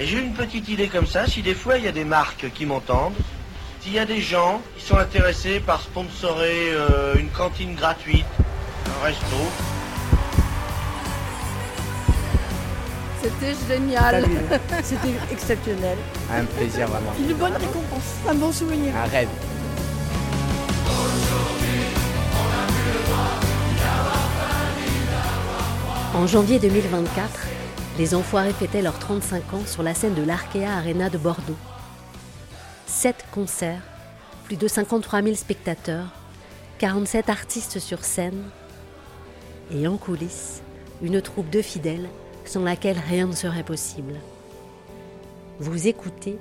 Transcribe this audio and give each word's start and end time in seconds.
Et 0.00 0.06
j'ai 0.06 0.18
une 0.18 0.32
petite 0.32 0.66
idée 0.70 0.88
comme 0.88 1.06
ça, 1.06 1.26
si 1.26 1.42
des 1.42 1.54
fois 1.54 1.76
il 1.76 1.84
y 1.84 1.88
a 1.88 1.92
des 1.92 2.06
marques 2.06 2.50
qui 2.54 2.64
m'entendent, 2.64 3.12
s'il 3.82 3.92
y 3.92 3.98
a 3.98 4.06
des 4.06 4.22
gens 4.22 4.62
qui 4.78 4.86
sont 4.86 4.96
intéressés 4.96 5.60
par 5.60 5.82
sponsorer 5.82 6.70
euh, 6.72 7.16
une 7.16 7.28
cantine 7.28 7.74
gratuite, 7.74 8.24
un 8.86 9.04
resto, 9.04 9.36
C'était 13.22 13.54
génial. 13.68 14.24
C'était 14.82 15.12
exceptionnel. 15.30 15.98
Un 16.32 16.44
plaisir 16.46 16.86
vraiment. 16.88 17.12
Une 17.20 17.34
bonne 17.34 17.52
récompense, 17.52 18.14
un 18.26 18.34
bon 18.34 18.50
souvenir. 18.50 18.96
Un 18.96 19.04
rêve. 19.04 19.28
En 26.14 26.26
janvier 26.26 26.58
2024, 26.58 27.50
les 28.00 28.14
Enfoirés 28.14 28.54
fêtaient 28.54 28.80
leurs 28.80 28.98
35 28.98 29.52
ans 29.52 29.66
sur 29.66 29.82
la 29.82 29.92
scène 29.92 30.14
de 30.14 30.22
l'Arkea 30.22 30.64
Arena 30.64 31.10
de 31.10 31.18
Bordeaux. 31.18 31.58
Sept 32.86 33.26
concerts, 33.30 33.82
plus 34.44 34.56
de 34.56 34.66
53 34.66 35.20
000 35.20 35.34
spectateurs, 35.34 36.06
47 36.78 37.28
artistes 37.28 37.78
sur 37.78 38.02
scène 38.02 38.42
et 39.70 39.86
en 39.86 39.98
coulisses, 39.98 40.62
une 41.02 41.20
troupe 41.20 41.50
de 41.50 41.60
fidèles 41.60 42.08
sans 42.46 42.64
laquelle 42.64 42.96
rien 43.06 43.26
ne 43.26 43.34
serait 43.34 43.64
possible. 43.64 44.14
Vous 45.58 45.86
écoutez 45.86 46.38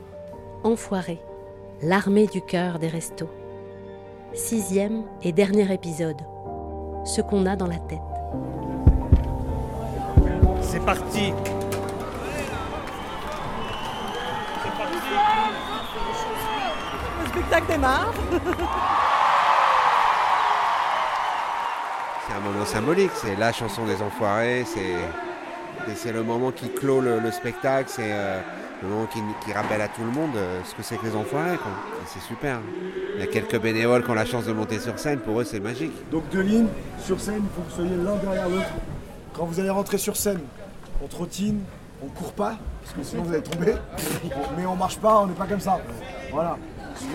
Enfoirés, 0.63 1.19
l'armée 1.81 2.27
du 2.27 2.41
cœur 2.41 2.79
des 2.79 2.87
restos. 2.87 3.29
Sixième 4.33 5.03
et 5.23 5.33
dernier 5.33 5.73
épisode. 5.73 6.21
Ce 7.03 7.19
qu'on 7.19 7.45
a 7.45 7.57
dans 7.57 7.67
la 7.67 7.79
tête. 7.79 7.99
C'est 10.71 10.85
parti 10.85 11.33
Le 17.21 17.27
spectacle 17.27 17.65
démarre. 17.67 18.13
C'est 22.27 22.33
un 22.35 22.39
moment 22.39 22.65
symbolique, 22.65 23.09
c'est 23.15 23.35
la 23.35 23.51
chanson 23.51 23.85
des 23.85 23.99
enfoirés, 24.03 24.63
c'est 24.71 24.95
c'est 25.95 26.11
le 26.11 26.21
moment 26.21 26.51
qui 26.51 26.69
clôt 26.69 27.01
le, 27.01 27.19
le 27.19 27.31
spectacle, 27.31 27.89
c'est 27.89 28.11
euh, 28.11 28.39
le 28.83 28.89
moment 28.89 29.07
qui, 29.07 29.21
qui 29.43 29.51
rappelle 29.51 29.81
à 29.81 29.87
tout 29.87 30.03
le 30.03 30.11
monde 30.11 30.35
euh, 30.35 30.59
ce 30.65 30.75
que 30.75 30.83
c'est 30.83 30.97
que 30.97 31.05
les 31.05 31.15
enfoirés. 31.15 31.57
C'est 32.05 32.21
super. 32.21 32.59
Il 33.15 33.21
y 33.21 33.23
a 33.23 33.27
quelques 33.27 33.59
bénévoles 33.59 34.03
qui 34.03 34.11
ont 34.11 34.13
la 34.13 34.25
chance 34.25 34.45
de 34.45 34.53
monter 34.53 34.77
sur 34.77 34.99
scène, 34.99 35.17
pour 35.19 35.41
eux 35.41 35.45
c'est 35.45 35.59
magique. 35.59 35.93
Donc 36.11 36.29
deux 36.29 36.41
lignes, 36.41 36.67
sur 37.03 37.19
scène, 37.19 37.41
il 37.43 37.49
faut 37.55 37.61
que 37.61 37.69
vous 37.69 37.75
soyez 37.75 38.03
l'un 38.03 38.17
derrière 38.17 38.49
l'autre. 38.49 38.69
Quand 39.33 39.45
vous 39.45 39.59
allez 39.59 39.69
rentrer 39.69 39.97
sur 39.97 40.15
scène, 40.15 40.41
on 41.03 41.07
trottine, 41.07 41.59
on 42.03 42.07
court 42.07 42.33
pas, 42.33 42.55
parce 42.81 42.93
que 42.93 43.03
sinon 43.03 43.23
vous 43.23 43.33
allez 43.33 43.43
tomber. 43.43 43.75
Mais 44.57 44.65
on 44.65 44.75
marche 44.75 44.97
pas, 44.97 45.19
on 45.19 45.27
n'est 45.27 45.33
pas 45.33 45.45
comme 45.45 45.59
ça. 45.59 45.79
Voilà. 46.31 46.57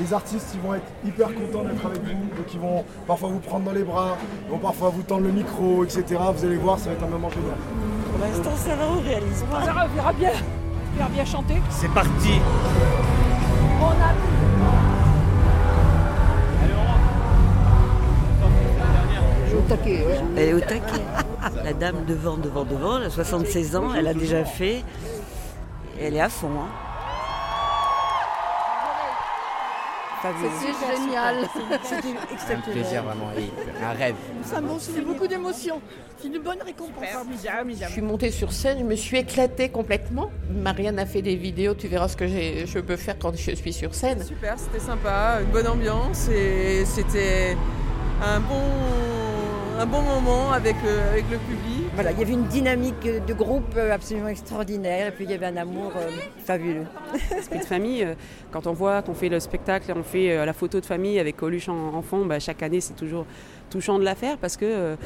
Les 0.00 0.14
artistes, 0.14 0.48
ils 0.54 0.60
vont 0.60 0.74
être 0.74 0.86
hyper 1.04 1.28
contents 1.28 1.62
d'être 1.64 1.84
avec 1.84 2.02
vous, 2.02 2.36
donc 2.36 2.54
ils 2.54 2.60
vont 2.60 2.84
parfois 3.06 3.28
vous 3.28 3.40
prendre 3.40 3.66
dans 3.66 3.72
les 3.72 3.84
bras, 3.84 4.16
ils 4.46 4.50
vont 4.50 4.58
parfois 4.58 4.88
vous 4.88 5.02
tendre 5.02 5.22
le 5.22 5.32
micro, 5.32 5.84
etc. 5.84 6.04
Vous 6.34 6.44
allez 6.44 6.56
voir, 6.56 6.78
ça 6.78 6.90
va 6.90 6.92
être 6.92 7.04
un 7.04 7.08
moment 7.08 7.28
génial. 7.28 7.56
Pour 8.10 8.26
l'instant, 8.26 8.56
ça 8.56 8.76
va, 8.76 8.86
on 8.88 9.00
réalise 9.00 9.44
pas. 9.50 9.60
On 9.60 9.94
verra 9.94 10.12
bien. 10.14 10.30
On 10.30 10.96
verra 10.96 11.10
bien 11.10 11.24
chanter. 11.24 11.60
C'est 11.70 11.92
parti 11.92 12.40
Elle 20.36 20.48
est 20.48 20.54
au 20.54 20.60
taquet. 20.60 21.02
La 21.64 21.72
dame 21.72 22.04
devant, 22.06 22.36
devant, 22.36 22.64
devant, 22.64 22.98
elle 22.98 23.04
a 23.06 23.10
76 23.10 23.76
ans, 23.76 23.94
elle 23.94 24.06
a 24.08 24.14
déjà 24.14 24.44
fait. 24.44 24.82
Elle 26.00 26.16
est 26.16 26.20
à 26.20 26.28
fond. 26.28 26.48
Hein. 26.58 26.68
C'était 30.22 30.96
génial. 31.02 31.34
C'était 31.82 32.08
Un 32.08 32.32
exceptionnel. 32.32 32.62
plaisir 32.72 33.02
vraiment. 33.02 33.30
Et 33.36 33.84
un 33.84 33.90
rêve. 33.92 34.14
C'est 34.42 34.54
un 34.56 34.62
bon 34.62 34.78
souvenir. 34.78 35.04
beaucoup 35.06 35.26
d'émotions. 35.26 35.82
C'est 36.18 36.28
une 36.28 36.38
bonne 36.38 36.62
récompense. 36.64 37.04
Je 37.82 37.86
suis 37.92 38.00
montée 38.00 38.30
sur 38.30 38.50
scène, 38.50 38.78
je 38.78 38.84
me 38.84 38.96
suis 38.96 39.18
éclatée 39.18 39.68
complètement. 39.68 40.30
Marianne 40.50 40.98
a 40.98 41.04
fait 41.04 41.20
des 41.20 41.36
vidéos, 41.36 41.74
tu 41.74 41.88
verras 41.88 42.08
ce 42.08 42.16
que 42.16 42.26
j'ai- 42.26 42.66
je 42.66 42.78
peux 42.78 42.96
faire 42.96 43.18
quand 43.18 43.36
je 43.36 43.54
suis 43.54 43.72
sur 43.74 43.94
scène. 43.94 44.24
Super, 44.24 44.54
c'était 44.58 44.80
sympa, 44.80 45.40
une 45.42 45.50
bonne 45.50 45.66
ambiance 45.68 46.28
et 46.30 46.86
c'était 46.86 47.54
un 48.22 48.40
bon, 48.40 48.62
un 49.78 49.86
bon 49.86 50.02
moment 50.02 50.52
avec 50.52 50.76
le, 50.84 51.00
avec 51.10 51.24
le 51.30 51.38
public. 51.38 51.84
Voilà, 51.94 52.12
il 52.12 52.18
y 52.18 52.22
avait 52.22 52.32
une 52.32 52.46
dynamique 52.46 53.04
de 53.04 53.34
groupe 53.34 53.76
absolument 53.76 54.28
extraordinaire 54.28 55.08
et 55.08 55.10
puis 55.10 55.24
il 55.24 55.30
y 55.30 55.34
avait 55.34 55.46
un 55.46 55.56
amour 55.56 55.92
euh, 55.96 56.10
fabuleux. 56.44 56.86
Esprit 57.36 57.58
de 57.58 57.64
famille, 57.64 58.04
euh, 58.04 58.14
quand 58.50 58.66
on 58.66 58.72
voit 58.72 59.02
qu'on 59.02 59.14
fait 59.14 59.28
le 59.28 59.40
spectacle 59.40 59.90
et 59.90 59.94
on 59.94 60.02
fait 60.02 60.30
euh, 60.30 60.44
la 60.44 60.52
photo 60.52 60.80
de 60.80 60.86
famille 60.86 61.18
avec 61.18 61.36
Coluche 61.36 61.68
en, 61.68 61.94
en 61.94 62.02
fond, 62.02 62.24
bah, 62.26 62.38
chaque 62.38 62.62
année 62.62 62.80
c'est 62.80 62.94
toujours 62.94 63.26
touchant 63.70 63.98
de 63.98 64.04
la 64.04 64.14
faire 64.14 64.38
parce 64.38 64.56
que 64.56 64.64
euh, 64.64 64.96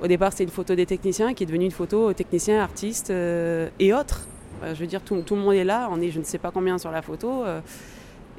au 0.00 0.06
départ 0.06 0.32
c'était 0.32 0.44
une 0.44 0.50
photo 0.50 0.74
des 0.74 0.86
techniciens 0.86 1.34
qui 1.34 1.42
est 1.42 1.46
devenue 1.46 1.64
une 1.64 1.70
photo 1.72 2.12
techniciens, 2.12 2.62
artistes 2.62 3.10
euh, 3.10 3.68
et 3.80 3.92
autres. 3.92 4.26
Euh, 4.62 4.74
je 4.74 4.80
veux 4.80 4.86
dire, 4.86 5.02
tout, 5.02 5.22
tout 5.22 5.34
le 5.34 5.40
monde 5.40 5.54
est 5.54 5.64
là, 5.64 5.88
on 5.90 6.00
est 6.00 6.10
je 6.10 6.20
ne 6.20 6.24
sais 6.24 6.38
pas 6.38 6.52
combien 6.52 6.78
sur 6.78 6.92
la 6.92 7.02
photo. 7.02 7.44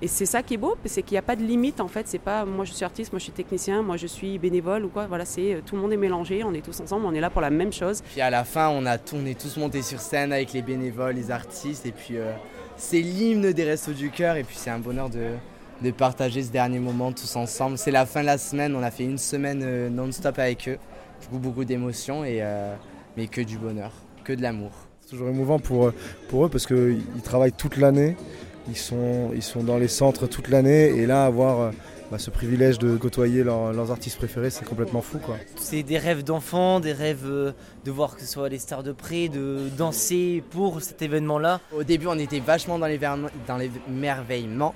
Et 0.01 0.07
c'est 0.07 0.25
ça 0.25 0.43
qui 0.43 0.55
est 0.55 0.57
beau, 0.57 0.75
c'est 0.85 1.01
qu'il 1.01 1.15
n'y 1.15 1.19
a 1.19 1.21
pas 1.23 1.35
de 1.35 1.43
limite 1.43 1.79
en 1.79 1.87
fait. 1.87 2.07
C'est 2.07 2.19
pas 2.19 2.43
moi 2.45 2.65
je 2.65 2.73
suis 2.73 2.83
artiste, 2.83 3.13
moi 3.13 3.19
je 3.19 3.23
suis 3.23 3.31
technicien, 3.33 3.81
moi 3.81 3.95
je 3.97 4.07
suis 4.07 4.37
bénévole 4.37 4.83
ou 4.85 4.89
quoi. 4.89 5.07
Voilà, 5.07 5.23
c'est 5.25 5.53
euh, 5.53 5.61
tout 5.65 5.75
le 5.75 5.81
monde 5.81 5.93
est 5.93 5.97
mélangé, 5.97 6.43
on 6.43 6.53
est 6.53 6.61
tous 6.65 6.79
ensemble, 6.81 7.05
on 7.05 7.13
est 7.13 7.21
là 7.21 7.29
pour 7.29 7.41
la 7.41 7.49
même 7.49 7.71
chose. 7.71 8.01
Puis 8.11 8.19
à 8.21 8.29
la 8.29 8.43
fin, 8.43 8.69
on, 8.69 8.85
a, 8.85 8.97
tout- 8.97 9.15
on 9.21 9.25
est 9.25 9.39
tous 9.39 9.55
montés 9.57 9.81
sur 9.81 9.99
scène 9.99 10.33
avec 10.33 10.51
les 10.53 10.61
bénévoles, 10.61 11.15
les 11.15 11.31
artistes. 11.31 11.85
Et 11.85 11.91
puis 11.91 12.17
euh, 12.17 12.31
c'est 12.75 13.01
l'hymne 13.01 13.53
des 13.53 13.63
Restos 13.63 13.93
du 13.93 14.09
Cœur. 14.09 14.35
Et 14.35 14.43
puis 14.43 14.55
c'est 14.57 14.69
un 14.71 14.79
bonheur 14.79 15.09
de, 15.09 15.27
de 15.81 15.91
partager 15.91 16.43
ce 16.43 16.51
dernier 16.51 16.79
moment 16.79 17.11
tous 17.13 17.35
ensemble. 17.37 17.77
C'est 17.77 17.91
la 17.91 18.05
fin 18.05 18.21
de 18.21 18.25
la 18.27 18.37
semaine. 18.37 18.75
On 18.75 18.83
a 18.83 18.91
fait 18.91 19.05
une 19.05 19.17
semaine 19.17 19.61
euh, 19.63 19.89
non-stop 19.89 20.37
avec 20.39 20.67
eux. 20.67 20.77
Du 21.21 21.27
coup, 21.29 21.37
beaucoup 21.39 21.63
d'émotions, 21.63 22.25
et, 22.25 22.39
euh, 22.41 22.75
mais 23.15 23.27
que 23.27 23.39
du 23.39 23.57
bonheur, 23.57 23.91
que 24.25 24.33
de 24.33 24.41
l'amour. 24.41 24.71
C'est 24.99 25.11
toujours 25.11 25.29
émouvant 25.29 25.57
pour, 25.59 25.91
pour 26.27 26.45
eux 26.45 26.49
parce 26.49 26.65
qu'ils 26.65 27.01
travaillent 27.23 27.53
toute 27.53 27.77
l'année, 27.77 28.17
ils 28.67 28.77
sont, 28.77 29.31
ils 29.35 29.41
sont 29.43 29.63
dans 29.63 29.77
les 29.77 29.87
centres 29.87 30.27
toute 30.27 30.49
l'année 30.49 30.87
et 30.89 31.05
là 31.05 31.25
avoir 31.25 31.59
euh, 31.61 31.71
bah, 32.11 32.17
ce 32.19 32.29
privilège 32.29 32.77
de 32.79 32.95
côtoyer 32.97 33.43
leurs- 33.43 33.73
leurs 33.73 33.91
artistes 33.91 34.17
préférés, 34.17 34.49
c'est 34.49 34.65
complètement 34.65 35.01
fou 35.01 35.17
quoi. 35.19 35.35
C'est 35.55 35.83
des 35.83 35.97
rêves 35.97 36.23
d'enfants, 36.23 36.79
des 36.79 36.93
rêves 36.93 37.25
euh, 37.25 37.51
de 37.85 37.91
voir 37.91 38.15
que 38.15 38.21
ce 38.21 38.27
soit 38.27 38.49
les 38.49 38.59
stars 38.59 38.83
de 38.83 38.91
près, 38.91 39.27
de 39.29 39.69
danser 39.77 40.43
pour 40.51 40.81
cet 40.81 41.01
événement-là. 41.01 41.59
Au 41.75 41.83
début, 41.83 42.07
on 42.07 42.19
était 42.19 42.39
vachement 42.39 42.77
dans 42.79 42.87
l'émerveillement. 43.57 44.75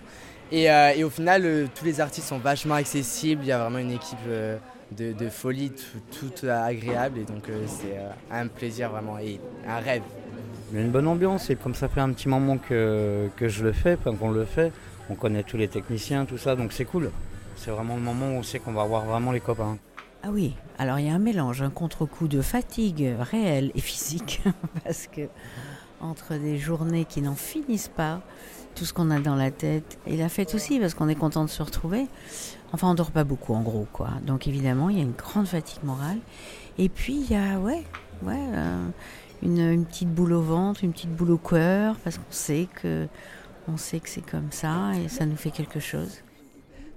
Et, 0.52 0.72
euh, 0.72 0.92
et 0.96 1.04
au 1.04 1.10
final, 1.10 1.44
euh, 1.46 1.66
tous 1.76 1.86
les 1.86 2.00
artistes 2.00 2.28
sont 2.28 2.38
vachement 2.40 2.76
accessibles. 2.76 3.44
Il 3.44 3.48
y 3.48 3.52
a 3.52 3.60
vraiment 3.60 3.80
une 3.80 3.92
équipe 3.92 4.18
euh, 4.28 4.58
de, 4.98 5.12
de 5.12 5.30
folie, 5.30 5.72
tout, 5.72 6.32
tout 6.40 6.48
agréable. 6.48 7.20
Et 7.20 7.24
donc, 7.24 7.50
euh, 7.50 7.66
c'est 7.68 7.98
euh, 7.98 8.10
un 8.32 8.48
plaisir 8.48 8.90
vraiment 8.92 9.20
et 9.20 9.40
un 9.68 9.80
rêve. 9.80 10.04
Il 10.72 10.78
y 10.78 10.82
a 10.82 10.84
une 10.84 10.92
bonne 10.92 11.08
ambiance 11.08 11.50
et 11.50 11.56
comme 11.56 11.76
ça 11.76 11.88
fait 11.88 12.02
un 12.02 12.12
petit 12.12 12.28
moment 12.28 12.58
que, 12.58 13.30
que 13.38 13.48
je 13.48 13.64
le 13.64 13.72
fais, 13.72 13.98
qu'on 14.20 14.32
le 14.32 14.44
fait, 14.44 14.74
on 15.10 15.16
connaît 15.16 15.44
tous 15.44 15.58
les 15.58 15.70
techniciens, 15.70 16.26
tout 16.26 16.38
ça, 16.38 16.56
donc 16.56 16.74
c'est 16.74 16.86
cool. 16.86 17.12
C'est 17.56 17.72
vraiment 17.72 17.96
le 17.96 18.02
moment 18.02 18.28
où 18.28 18.40
on 18.40 18.44
sait 18.44 18.60
qu'on 18.60 18.74
va 18.74 18.84
voir 18.84 19.06
vraiment 19.06 19.32
les 19.32 19.40
copains. 19.40 19.78
Ah 20.24 20.30
oui, 20.32 20.56
alors 20.78 21.00
il 21.00 21.08
y 21.08 21.10
a 21.10 21.14
un 21.14 21.20
mélange, 21.20 21.62
un 21.62 21.70
contre-coup 21.70 22.28
de 22.28 22.42
fatigue 22.42 23.16
réelle 23.20 23.72
et 23.76 23.80
physique, 23.82 24.42
parce 24.84 25.08
que 25.08 25.22
entre 26.02 26.36
des 26.36 26.58
journées 26.58 27.06
qui 27.06 27.22
n'en 27.22 27.36
finissent 27.36 27.88
pas, 27.88 28.22
tout 28.76 28.86
ce 28.86 28.94
qu'on 28.94 29.10
a 29.10 29.20
dans 29.20 29.36
la 29.36 29.52
tête, 29.52 29.98
et 30.06 30.18
la 30.18 30.30
fête 30.30 30.54
aussi, 30.54 30.80
parce 30.80 30.94
qu'on 30.94 31.08
est 31.08 31.16
content 31.16 31.44
de 31.44 31.50
se 31.50 31.64
retrouver. 31.64 32.08
Enfin, 32.74 32.92
on 32.92 32.94
dort 32.94 33.12
pas 33.12 33.24
beaucoup, 33.24 33.54
en 33.54 33.62
gros, 33.62 33.88
quoi. 33.92 34.10
Donc 34.26 34.48
évidemment, 34.48 34.90
il 34.90 34.98
y 34.98 35.00
a 35.00 35.04
une 35.04 35.14
grande 35.14 35.48
fatigue 35.48 35.84
morale. 35.84 36.20
Et 36.78 36.90
puis, 36.90 37.16
il 37.16 37.32
y 37.32 37.36
a, 37.36 37.58
ouais, 37.58 37.84
ouais, 38.22 38.36
euh, 38.54 38.88
une, 39.42 39.60
une 39.60 39.86
petite 39.86 40.10
boule 40.10 40.34
au 40.34 40.42
ventre, 40.42 40.84
une 40.84 40.94
petite 40.94 41.16
boule 41.16 41.32
au 41.32 41.38
cœur, 41.38 41.96
parce 42.04 42.18
qu'on 42.18 42.24
sait 42.32 42.68
que, 42.82 43.08
on 43.68 43.78
sait 43.78 44.00
que 44.00 44.10
c'est 44.10 44.26
comme 44.26 44.52
ça, 44.52 44.92
et 45.04 45.08
ça 45.08 45.26
nous 45.26 45.36
fait 45.36 45.52
quelque 45.52 45.80
chose. 45.80 46.22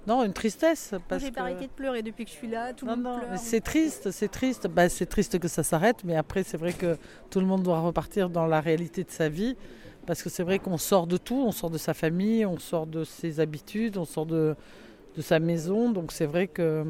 Non, 0.07 0.23
une 0.23 0.33
tristesse. 0.33 0.93
Parce 1.07 1.21
J'ai 1.23 1.29
que... 1.29 1.35
pas 1.35 1.41
arrêté 1.41 1.67
de 1.67 1.71
pleurer 1.71 2.01
depuis 2.01 2.25
que 2.25 2.31
je 2.31 2.35
suis 2.35 2.47
là. 2.47 2.73
Tout 2.73 2.85
le 2.85 2.95
monde 2.95 3.03
non, 3.03 3.19
pleure. 3.19 3.37
c'est 3.37 3.61
triste, 3.61 4.11
c'est 4.11 4.29
triste. 4.29 4.67
Bah, 4.67 4.89
c'est 4.89 5.05
triste 5.05 5.37
que 5.39 5.47
ça 5.47 5.63
s'arrête, 5.63 6.03
mais 6.03 6.15
après, 6.15 6.43
c'est 6.43 6.57
vrai 6.57 6.73
que 6.73 6.97
tout 7.29 7.39
le 7.39 7.45
monde 7.45 7.63
doit 7.63 7.79
repartir 7.79 8.29
dans 8.29 8.47
la 8.47 8.61
réalité 8.61 9.03
de 9.03 9.11
sa 9.11 9.29
vie. 9.29 9.55
Parce 10.07 10.23
que 10.23 10.29
c'est 10.29 10.41
vrai 10.41 10.57
qu'on 10.57 10.79
sort 10.79 11.05
de 11.05 11.17
tout, 11.17 11.43
on 11.45 11.51
sort 11.51 11.69
de 11.69 11.77
sa 11.77 11.93
famille, 11.93 12.45
on 12.45 12.57
sort 12.57 12.87
de 12.87 13.03
ses 13.03 13.39
habitudes, 13.39 13.97
on 13.97 14.05
sort 14.05 14.25
de, 14.25 14.55
de 15.15 15.21
sa 15.21 15.39
maison. 15.39 15.91
Donc 15.91 16.11
c'est 16.11 16.25
vrai 16.25 16.47
que 16.47 16.83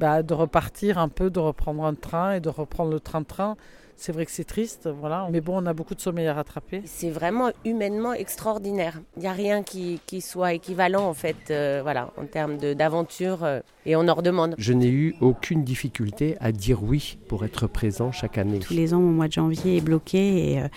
bah, 0.00 0.24
de 0.24 0.34
repartir 0.34 0.98
un 0.98 1.08
peu, 1.08 1.30
de 1.30 1.38
reprendre 1.38 1.84
un 1.84 1.94
train 1.94 2.32
et 2.32 2.40
de 2.40 2.48
reprendre 2.48 2.90
le 2.90 2.98
train-train, 2.98 3.56
c'est 3.98 4.12
vrai 4.12 4.24
que 4.24 4.30
c'est 4.30 4.44
triste. 4.44 4.88
Voilà. 4.88 5.28
Mais 5.30 5.40
bon, 5.40 5.62
on 5.62 5.66
a 5.66 5.74
beaucoup 5.74 5.94
de 5.94 6.00
sommeil 6.00 6.26
à 6.26 6.34
rattraper. 6.34 6.82
C'est 6.86 7.10
vraiment 7.10 7.50
humainement 7.64 8.12
extraordinaire. 8.14 9.00
Il 9.16 9.20
n'y 9.22 9.28
a 9.28 9.32
rien 9.32 9.62
qui, 9.62 10.00
qui 10.06 10.20
soit 10.20 10.54
équivalent 10.54 11.04
en 11.06 11.14
fait, 11.14 11.36
euh, 11.50 11.80
voilà, 11.82 12.10
en 12.16 12.24
termes 12.26 12.56
de- 12.58 12.72
d'aventure, 12.74 13.44
euh, 13.44 13.60
et 13.84 13.96
on 13.96 14.06
en 14.08 14.14
redemande. 14.14 14.54
Je 14.56 14.72
n'ai 14.72 14.88
eu 14.88 15.14
aucune 15.20 15.64
difficulté 15.64 16.36
à 16.40 16.52
dire 16.52 16.82
oui 16.82 17.18
pour 17.28 17.44
être 17.44 17.66
présent 17.66 18.12
chaque 18.12 18.38
année. 18.38 18.60
Tous 18.60 18.74
les 18.74 18.94
ans, 18.94 19.00
mon 19.00 19.12
mois 19.12 19.28
de 19.28 19.32
janvier 19.32 19.76
est 19.76 19.80
bloqué 19.82 20.52
et, 20.52 20.60
euh, 20.62 20.68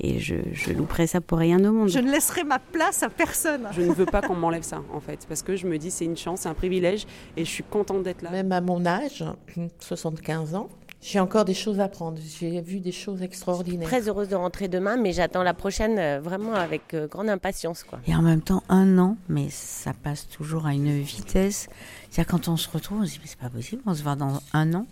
Et 0.00 0.20
je, 0.20 0.36
je 0.52 0.72
louperai 0.72 1.08
ça 1.08 1.20
pour 1.20 1.38
rien 1.38 1.58
au 1.64 1.72
monde. 1.72 1.88
Je 1.88 1.98
ne 1.98 2.08
laisserai 2.12 2.44
ma 2.44 2.60
place 2.60 3.02
à 3.02 3.08
personne. 3.08 3.66
Je 3.72 3.82
ne 3.82 3.92
veux 3.92 4.06
pas 4.06 4.20
qu'on 4.22 4.36
m'enlève 4.36 4.62
ça, 4.62 4.80
en 4.92 5.00
fait, 5.00 5.26
parce 5.28 5.42
que 5.42 5.56
je 5.56 5.66
me 5.66 5.76
dis 5.76 5.90
c'est 5.90 6.04
une 6.04 6.16
chance, 6.16 6.42
c'est 6.42 6.48
un 6.48 6.54
privilège, 6.54 7.04
et 7.36 7.44
je 7.44 7.50
suis 7.50 7.64
contente 7.64 8.04
d'être 8.04 8.22
là. 8.22 8.30
Même 8.30 8.52
à 8.52 8.60
mon 8.60 8.86
âge, 8.86 9.24
75 9.80 10.54
ans, 10.54 10.68
j'ai 11.00 11.20
encore 11.20 11.44
des 11.44 11.54
choses 11.54 11.80
à 11.80 11.84
apprendre. 11.84 12.18
J'ai 12.40 12.60
vu 12.60 12.80
des 12.80 12.92
choses 12.92 13.22
extraordinaires. 13.22 13.88
Très 13.88 14.08
heureuse 14.08 14.28
de 14.28 14.34
rentrer 14.34 14.68
demain, 14.68 14.96
mais 14.96 15.12
j'attends 15.12 15.42
la 15.42 15.54
prochaine 15.54 15.98
euh, 15.98 16.20
vraiment 16.20 16.54
avec 16.54 16.94
euh, 16.94 17.06
grande 17.06 17.28
impatience. 17.28 17.84
Quoi. 17.84 18.00
Et 18.06 18.14
en 18.14 18.22
même 18.22 18.42
temps, 18.42 18.62
un 18.68 18.98
an, 18.98 19.16
mais 19.28 19.48
ça 19.50 19.92
passe 19.92 20.28
toujours 20.28 20.66
à 20.66 20.74
une 20.74 21.00
vitesse. 21.00 21.68
C'est-à-dire 22.10 22.30
quand 22.30 22.48
on 22.48 22.56
se 22.56 22.68
retrouve, 22.68 23.00
on 23.02 23.06
se 23.06 23.12
dit, 23.12 23.20
mais 23.22 23.28
c'est 23.28 23.38
pas 23.38 23.50
possible, 23.50 23.82
on 23.86 23.94
se 23.94 24.02
voit 24.02 24.16
dans 24.16 24.40
un 24.52 24.74
an. 24.74 24.86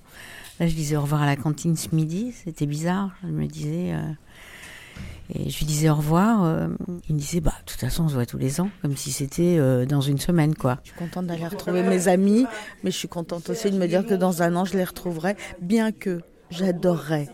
Là, 0.61 0.69
je 0.69 0.75
disais 0.75 0.97
au 0.97 1.03
revoir 1.03 1.23
à 1.23 1.27
la 1.27 1.37
cantine 1.37 1.77
ce 1.77 1.95
midi, 1.95 2.33
c'était 2.33 2.67
bizarre. 2.67 3.11
Je 3.23 3.29
me 3.29 3.47
disais... 3.47 3.93
euh, 3.93 4.13
Et 5.35 5.51
je 5.51 5.59
lui 5.59 5.67
disais 5.67 5.89
au 5.91 5.97
revoir. 5.97 6.45
euh, 6.45 6.69
il 7.09 7.15
me 7.15 7.21
disait, 7.21 7.41
bah, 7.41 7.53
de 7.65 7.71
toute 7.71 7.81
façon, 7.81 8.05
on 8.05 8.09
se 8.09 8.15
voit 8.15 8.27
tous 8.27 8.39
les 8.39 8.61
ans, 8.61 8.71
comme 8.83 8.97
si 8.97 9.11
c'était 9.13 9.57
euh, 9.59 9.85
dans 9.87 10.01
une 10.01 10.19
semaine, 10.19 10.55
quoi. 10.55 10.79
Je 10.85 10.91
suis 10.91 10.99
contente 10.99 11.27
d'aller 11.27 11.47
retrouver 11.47 11.83
mes 11.83 12.09
amis, 12.09 12.47
mais 12.85 12.91
je 12.91 12.97
suis 12.97 13.09
contente 13.09 13.51
aussi 13.51 13.71
de 13.71 13.77
me 13.77 13.87
dire 13.87 14.07
que 14.07 14.15
dans 14.15 14.43
un 14.43 14.55
an, 14.57 14.65
je 14.65 14.77
les 14.77 14.85
retrouverai, 14.85 15.37
bien 15.61 15.91
que 15.93 16.21
j'adorerais 16.51 17.29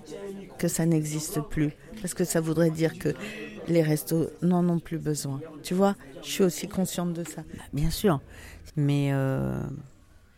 que 0.59 0.69
ça 0.69 0.87
n'existe 0.87 1.41
plus. 1.41 1.73
Parce 2.01 2.15
que 2.15 2.25
ça 2.25 2.41
voudrait 2.41 2.71
dire 2.71 2.99
que 2.99 3.11
les 3.69 3.83
restos 3.83 4.29
n'en 4.43 4.69
ont 4.69 4.79
plus 4.79 4.99
besoin. 4.99 5.41
Tu 5.63 5.75
vois, 5.75 5.95
je 6.23 6.29
suis 6.29 6.45
aussi 6.45 6.69
consciente 6.69 7.13
de 7.13 7.25
ça. 7.25 7.43
Bien 7.73 7.91
sûr, 7.91 8.21
mais 8.77 9.11
euh, 9.13 9.61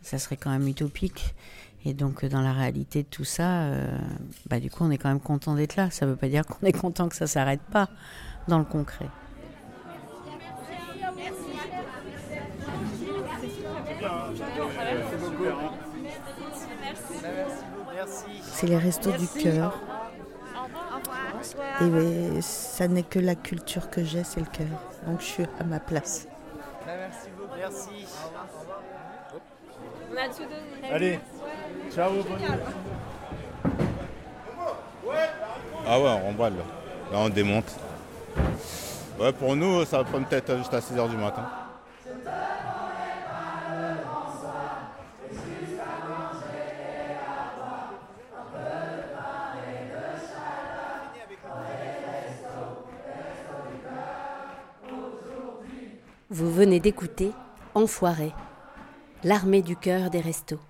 ça 0.03 0.19
serait 0.19 0.37
quand 0.37 0.51
même 0.51 0.67
utopique. 0.69 1.35
Et 1.84 1.92
donc, 1.92 2.25
euh, 2.25 2.28
dans 2.28 2.40
la 2.40 2.52
réalité 2.52 3.02
de 3.02 3.08
tout 3.08 3.25
ça, 3.25 3.62
euh, 3.64 3.86
bah, 4.46 4.58
du 4.58 4.70
coup, 4.70 4.84
on 4.84 4.90
est 4.90 4.98
quand 4.98 5.08
même 5.08 5.20
content 5.20 5.54
d'être 5.54 5.76
là. 5.76 5.90
Ça 5.90 6.06
ne 6.06 6.12
veut 6.12 6.16
pas 6.16 6.28
dire 6.28 6.46
qu'on 6.46 6.66
est 6.66 6.72
content 6.72 7.08
que 7.08 7.16
ça 7.16 7.26
s'arrête 7.26 7.60
pas 7.60 7.88
dans 8.48 8.58
le 8.58 8.64
concret. 8.64 9.08
C'est 18.42 18.66
les 18.66 18.78
restos 18.78 19.12
du 19.12 19.26
cœur. 19.26 19.78
Et 21.82 22.40
ça 22.40 22.88
n'est 22.88 23.02
que 23.02 23.19
la 23.19 23.34
culture 23.34 23.90
que 23.90 24.02
j'ai, 24.04 24.25
c'est 24.25 24.40
le 24.40 24.46
cœur. 24.46 24.66
Donc 25.06 25.20
je 25.20 25.25
suis 25.25 25.46
à 25.58 25.64
ma 25.64 25.81
place. 25.81 26.26
Merci 26.86 27.28
beaucoup. 27.36 27.56
Merci. 27.56 28.06
On 30.14 30.16
a 30.16 30.28
tout 30.28 30.43
donné. 30.43 30.93
Allez, 30.93 31.19
ciao. 31.93 32.12
Ah 35.87 35.99
ouais, 35.99 36.08
on 36.08 36.26
remballe 36.26 36.55
là. 36.55 36.62
Là, 37.12 37.19
on 37.19 37.28
démonte. 37.28 37.76
Ouais, 39.19 39.32
pour 39.32 39.56
nous, 39.56 39.84
ça 39.84 39.99
va 39.99 40.05
prendre 40.05 40.26
peut-être 40.26 40.56
juste 40.58 40.72
à 40.72 40.78
6h 40.78 41.08
du 41.11 41.16
matin. 41.16 41.49
Vous 56.31 56.52
venez 56.52 56.78
d'écouter 56.78 57.32
Enfoiré, 57.75 58.32
l'armée 59.25 59.62
du 59.62 59.75
cœur 59.75 60.11
des 60.11 60.21
restos. 60.21 60.61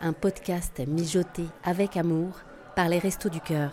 Un 0.00 0.12
podcast 0.12 0.80
mijoté 0.86 1.44
avec 1.64 1.96
amour 1.96 2.38
par 2.76 2.88
les 2.88 3.00
restos 3.00 3.28
du 3.28 3.40
cœur. 3.40 3.72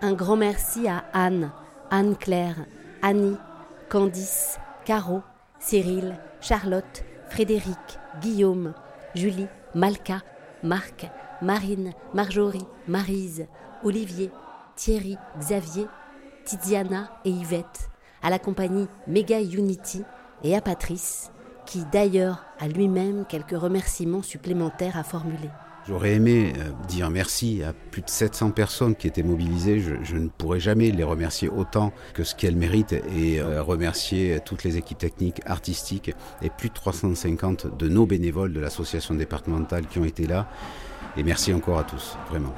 Un 0.00 0.14
grand 0.14 0.36
merci 0.36 0.88
à 0.88 1.04
Anne, 1.12 1.52
Anne-Claire, 1.90 2.64
Annie, 3.02 3.36
Candice, 3.90 4.58
Caro, 4.86 5.20
Cyril, 5.60 6.16
Charlotte, 6.40 7.04
Frédéric, 7.28 7.98
Guillaume, 8.22 8.72
Julie, 9.14 9.48
Malka, 9.74 10.22
Marc, 10.62 11.10
Marine, 11.42 11.92
Marjorie, 12.14 12.66
Marise, 12.88 13.46
Olivier, 13.84 14.30
Thierry, 14.76 15.18
Xavier, 15.38 15.86
Tiziana 16.46 17.10
et 17.26 17.30
Yvette, 17.30 17.90
à 18.22 18.30
la 18.30 18.38
compagnie 18.38 18.88
Mega 19.06 19.40
Unity 19.40 20.04
et 20.42 20.56
à 20.56 20.60
Patrice, 20.62 21.31
qui 21.66 21.84
d'ailleurs 21.92 22.44
a 22.60 22.68
lui-même 22.68 23.24
quelques 23.28 23.58
remerciements 23.58 24.22
supplémentaires 24.22 24.96
à 24.96 25.04
formuler. 25.04 25.50
J'aurais 25.88 26.12
aimé 26.12 26.52
euh, 26.58 26.70
dire 26.86 27.10
merci 27.10 27.62
à 27.64 27.72
plus 27.72 28.02
de 28.02 28.08
700 28.08 28.52
personnes 28.52 28.94
qui 28.94 29.08
étaient 29.08 29.24
mobilisées. 29.24 29.80
Je, 29.80 30.16
ne 30.16 30.28
pourrais 30.28 30.60
jamais 30.60 30.92
les 30.92 31.02
remercier 31.02 31.48
autant 31.48 31.92
que 32.14 32.22
ce 32.22 32.36
qu'elles 32.36 32.56
méritent 32.56 32.92
et 32.92 33.40
euh, 33.40 33.62
remercier 33.62 34.38
toutes 34.44 34.62
les 34.62 34.76
équipes 34.76 34.98
techniques, 34.98 35.40
artistiques 35.44 36.12
et 36.40 36.50
plus 36.50 36.68
de 36.68 36.74
350 36.74 37.76
de 37.76 37.88
nos 37.88 38.06
bénévoles 38.06 38.52
de 38.52 38.60
l'association 38.60 39.14
départementale 39.14 39.86
qui 39.86 39.98
ont 39.98 40.04
été 40.04 40.26
là. 40.28 40.48
Et 41.16 41.24
merci 41.24 41.52
encore 41.52 41.80
à 41.80 41.84
tous, 41.84 42.16
vraiment. 42.30 42.54